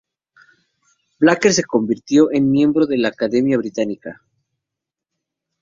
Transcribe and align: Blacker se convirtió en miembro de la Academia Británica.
Blacker 1.19 1.53
se 1.53 1.63
convirtió 1.63 2.31
en 2.31 2.49
miembro 2.49 2.87
de 2.87 2.97
la 2.97 3.09
Academia 3.09 3.59
Británica. 3.59 4.19